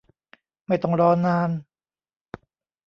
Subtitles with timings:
[0.67, 1.49] ไม่ต้องรอนาน